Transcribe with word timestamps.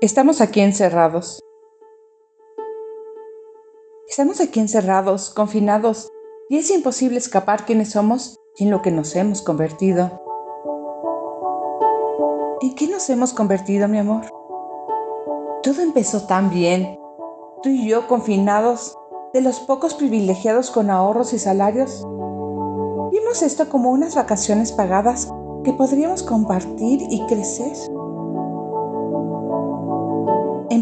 Estamos 0.00 0.40
aquí 0.40 0.60
encerrados. 0.60 1.40
Estamos 4.08 4.40
aquí 4.40 4.58
encerrados, 4.58 5.30
confinados, 5.30 6.10
y 6.48 6.58
es 6.58 6.70
imposible 6.70 7.16
escapar 7.18 7.64
quiénes 7.64 7.92
somos 7.92 8.40
y 8.56 8.64
en 8.64 8.70
lo 8.70 8.82
que 8.82 8.90
nos 8.90 9.14
hemos 9.14 9.40
convertido. 9.40 10.20
¿En 12.60 12.74
qué 12.74 12.88
nos 12.88 13.08
hemos 13.08 13.32
convertido, 13.32 13.86
mi 13.86 13.98
amor? 13.98 14.26
Todo 15.62 15.80
empezó 15.80 16.26
tan 16.26 16.50
bien. 16.50 16.98
Tú 17.62 17.68
y 17.68 17.88
yo 17.88 18.08
confinados, 18.08 18.98
de 19.32 19.42
los 19.42 19.60
pocos 19.60 19.94
privilegiados 19.94 20.70
con 20.70 20.90
ahorros 20.90 21.32
y 21.32 21.38
salarios. 21.38 22.04
Vimos 23.12 23.42
esto 23.42 23.68
como 23.68 23.90
unas 23.92 24.16
vacaciones 24.16 24.72
pagadas 24.72 25.32
que 25.62 25.72
podríamos 25.72 26.24
compartir 26.24 27.00
y 27.08 27.24
crecer. 27.26 27.72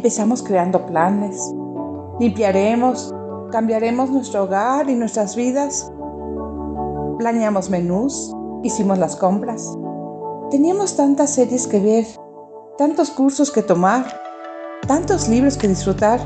Empezamos 0.03 0.43
creando 0.43 0.85
planes. 0.85 1.55
Limpiaremos, 2.19 3.15
cambiaremos 3.53 4.11
nuestro 4.11 4.43
hogar 4.43 4.91
y 4.91 4.97
nuestras 4.97 5.37
vidas. 5.37 5.93
Planeamos 7.21 7.71
menús, 7.71 8.35
hicimos 8.65 8.99
las 8.99 9.15
compras. 9.15 9.65
Teníamos 10.51 10.97
tantas 10.97 11.31
series 11.31 11.69
que 11.69 11.79
ver, 11.79 12.05
tantos 12.77 13.11
cursos 13.11 13.53
que 13.53 13.63
tomar, 13.63 14.05
tantos 14.89 15.29
libros 15.29 15.57
que 15.57 15.69
disfrutar. 15.69 16.19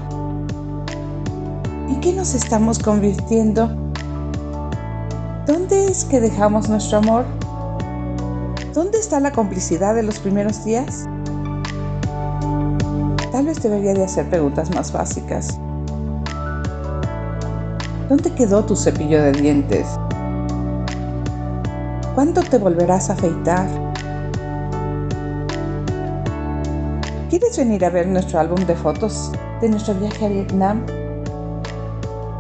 ¿En 1.90 2.00
qué 2.00 2.14
nos 2.14 2.32
estamos 2.32 2.78
convirtiendo? 2.78 3.68
¿Dónde 5.46 5.88
es 5.88 6.06
que 6.06 6.18
dejamos 6.18 6.70
nuestro 6.70 6.96
amor? 6.96 7.26
¿Dónde 8.72 8.98
está 8.98 9.20
la 9.20 9.32
complicidad 9.32 9.94
de 9.94 10.02
los 10.02 10.18
primeros 10.18 10.64
días? 10.64 11.06
Tal 13.36 13.44
vez 13.44 13.62
debería 13.62 13.92
de 13.92 14.02
hacer 14.02 14.26
preguntas 14.30 14.74
más 14.74 14.90
básicas. 14.90 15.58
¿Dónde 18.08 18.32
quedó 18.32 18.64
tu 18.64 18.74
cepillo 18.74 19.22
de 19.22 19.32
dientes? 19.32 19.86
¿Cuándo 22.14 22.40
te 22.40 22.56
volverás 22.56 23.10
a 23.10 23.12
afeitar? 23.12 23.68
¿Quieres 27.28 27.58
venir 27.58 27.84
a 27.84 27.90
ver 27.90 28.06
nuestro 28.06 28.40
álbum 28.40 28.64
de 28.64 28.74
fotos 28.74 29.30
de 29.60 29.68
nuestro 29.68 29.92
viaje 29.96 30.24
a 30.24 30.28
Vietnam? 30.30 30.86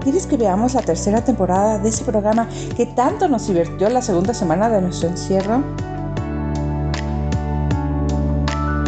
¿Quieres 0.00 0.26
que 0.26 0.38
veamos 0.38 0.72
la 0.72 0.80
tercera 0.80 1.22
temporada 1.22 1.78
de 1.78 1.90
ese 1.90 2.04
programa 2.06 2.48
que 2.74 2.86
tanto 2.86 3.28
nos 3.28 3.46
divirtió 3.46 3.90
la 3.90 4.00
segunda 4.00 4.32
semana 4.32 4.70
de 4.70 4.80
nuestro 4.80 5.10
encierro? 5.10 5.62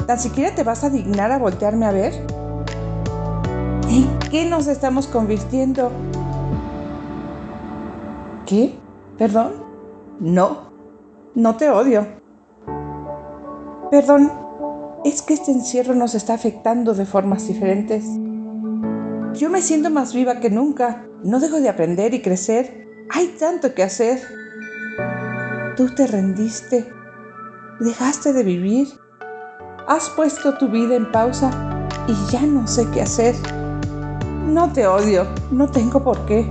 ¿Tan 0.09 0.19
siquiera 0.19 0.55
te 0.55 0.65
vas 0.65 0.85
a 0.85 0.89
dignar 0.89 1.33
a 1.33 1.39
voltearme 1.39 1.85
a 1.85 1.93
ver? 1.93 2.15
¿En 3.91 4.19
qué 4.31 4.47
nos 4.49 4.67
estamos 4.67 5.07
convirtiendo? 5.07 5.93
¿Qué? 8.47 8.79
¿Perdón? 9.19 9.63
No, 10.19 10.71
no 11.35 11.57
te 11.57 11.69
odio. 11.69 12.07
Perdón, 13.91 14.33
es 15.05 15.21
que 15.21 15.35
este 15.35 15.53
encierro 15.53 15.95
nos 15.95 16.15
está 16.15 16.33
afectando 16.33 16.95
de 16.95 17.05
formas 17.05 17.47
diferentes. 17.47 18.07
Yo 19.35 19.51
me 19.51 19.61
siento 19.61 19.91
más 19.91 20.15
viva 20.15 20.41
que 20.41 20.49
nunca. 20.49 21.05
No 21.23 21.39
dejo 21.39 21.61
de 21.61 21.69
aprender 21.69 22.15
y 22.15 22.23
crecer. 22.23 22.89
Hay 23.11 23.37
tanto 23.39 23.75
que 23.75 23.83
hacer. 23.83 24.23
Tú 25.77 25.95
te 25.95 26.07
rendiste. 26.07 26.89
Dejaste 27.79 28.33
de 28.33 28.43
vivir 28.43 28.89
has 29.89 30.11
puesto 30.11 30.53
tu 30.59 30.69
vida 30.69 30.95
en 30.95 31.11
pausa 31.11 31.51
y 32.07 32.15
ya 32.31 32.43
no 32.43 32.67
sé 32.67 32.87
qué 32.91 33.01
hacer. 33.01 33.35
No 34.47 34.71
te 34.71 34.87
odio, 34.87 35.27
no 35.51 35.67
tengo 35.67 36.05
por 36.05 36.27
qué. 36.27 36.49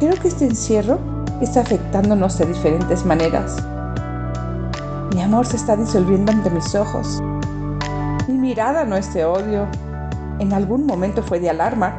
Creo 0.00 0.14
que 0.20 0.26
este 0.26 0.44
encierro 0.44 0.98
está 1.40 1.60
afectándonos 1.60 2.36
de 2.38 2.46
diferentes 2.46 3.06
maneras. 3.06 3.56
Mi 5.14 5.22
amor 5.22 5.46
se 5.46 5.54
está 5.56 5.76
disolviendo 5.76 6.32
ante 6.32 6.50
mis 6.50 6.74
ojos. 6.74 7.22
Mi 8.26 8.34
mirada 8.34 8.84
no 8.84 8.96
es 8.96 9.14
de 9.14 9.24
odio. 9.24 9.68
En 10.40 10.52
algún 10.52 10.86
momento 10.86 11.22
fue 11.22 11.38
de 11.38 11.50
alarma. 11.50 11.94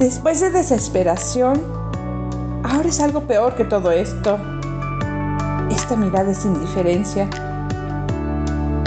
Después 0.00 0.40
de 0.40 0.50
desesperación, 0.50 1.62
ahora 2.64 2.88
es 2.88 2.98
algo 2.98 3.20
peor 3.20 3.54
que 3.54 3.64
todo 3.64 3.92
esto. 3.92 4.38
Esta 5.70 5.94
mirada 5.94 6.32
es 6.32 6.44
indiferencia 6.44 7.28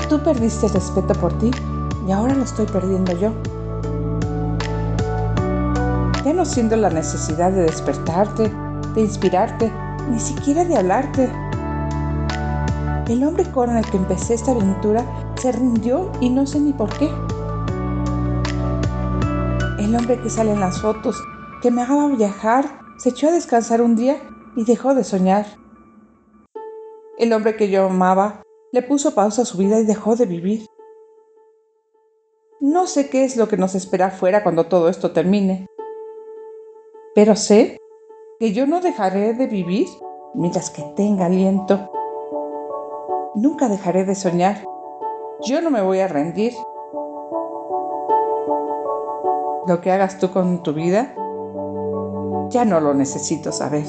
Tú 0.09 0.19
perdiste 0.23 0.68
el 0.68 0.73
respeto 0.73 1.13
por 1.16 1.38
ti 1.38 1.51
y 2.07 2.12
ahora 2.13 2.34
lo 2.34 2.44
estoy 2.44 2.66
perdiendo 2.66 3.12
yo. 3.12 3.34
Ya 6.23 6.31
no 6.34 6.45
siento 6.45 6.78
la 6.78 6.90
necesidad 6.90 7.51
de 7.51 7.63
despertarte, 7.63 8.50
de 8.95 9.01
inspirarte, 9.01 9.72
ni 10.09 10.19
siquiera 10.22 10.63
de 10.63 10.78
hablarte. 10.78 11.29
El 13.09 13.22
hombre 13.25 13.51
con 13.51 13.75
el 13.75 13.85
que 13.85 13.97
empecé 13.97 14.35
esta 14.35 14.51
aventura 14.51 15.06
se 15.35 15.51
rindió 15.51 16.09
y 16.22 16.29
no 16.29 16.45
sé 16.45 16.62
ni 16.62 16.72
por 16.72 16.89
qué. 16.97 17.09
El 19.78 19.94
hombre 19.94 20.22
que 20.22 20.29
sale 20.29 20.53
en 20.53 20.62
las 20.62 20.81
fotos, 20.81 21.22
que 21.62 21.69
me 21.69 21.81
amaba 21.81 22.07
viajar, 22.16 22.79
se 22.97 23.09
echó 23.09 23.28
a 23.28 23.31
descansar 23.31 23.81
un 23.81 23.97
día 23.97 24.22
y 24.56 24.63
dejó 24.63 24.95
de 24.95 25.03
soñar. 25.03 25.45
El 27.18 27.34
hombre 27.34 27.57
que 27.57 27.69
yo 27.69 27.88
amaba 27.88 28.41
le 28.78 28.84
puso 28.84 29.16
pausa 29.16 29.42
a 29.42 29.46
su 29.46 29.58
vida 29.58 29.80
y 29.80 29.86
dejó 29.86 30.16
de 30.16 30.28
vivir. 30.28 30.68
No 32.60 32.86
sé 32.86 33.10
qué 33.10 33.24
es 33.24 33.36
lo 33.36 33.48
que 33.48 33.58
nos 33.58 33.74
espera 33.74 34.08
afuera 34.08 34.44
cuando 34.44 34.68
todo 34.68 34.88
esto 34.88 35.14
termine, 35.14 35.66
pero 37.16 37.36
sé 37.36 37.80
que 38.40 38.54
yo 38.54 38.68
no 38.68 38.80
dejaré 38.80 39.34
de 39.34 39.48
vivir 39.48 39.88
mientras 40.36 40.70
que 40.70 40.84
tenga 40.96 41.26
aliento. 41.26 41.92
Nunca 43.34 43.68
dejaré 43.68 44.06
de 44.06 44.14
soñar. 44.14 44.64
Yo 45.42 45.60
no 45.60 45.72
me 45.72 45.82
voy 45.82 46.00
a 46.02 46.08
rendir. 46.08 46.54
Lo 49.66 49.82
que 49.82 49.92
hagas 49.92 50.20
tú 50.20 50.30
con 50.32 50.62
tu 50.62 50.74
vida, 50.74 51.16
ya 52.50 52.64
no 52.64 52.80
lo 52.80 52.94
necesito 52.94 53.52
saber. 53.52 53.86